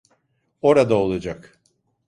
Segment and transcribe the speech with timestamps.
[0.61, 1.61] Orada olacak.